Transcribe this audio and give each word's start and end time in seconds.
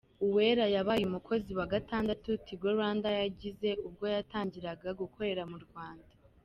Uwera 0.25 0.65
yabaye 0.75 1.03
umukozi 1.05 1.51
wa 1.59 1.65
gatandatu 1.73 2.29
Tigo 2.45 2.67
Rwanda 2.75 3.07
yagize 3.19 3.69
ubwo 3.87 4.05
yatangiraga 4.15 4.89
gukorera 5.01 5.43
mu 5.51 5.59
Rwanda. 5.67 6.09